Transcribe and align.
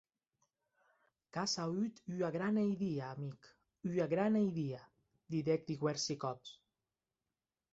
Qu’as 1.35 1.53
auut 1.65 1.93
ua 2.15 2.29
grana 2.37 2.63
idia, 2.73 3.05
amic, 3.17 3.41
ua 3.91 4.07
grana 4.15 4.41
idia, 4.51 4.81
didec 5.31 5.61
diuèrsi 5.69 6.15
còps. 6.23 6.49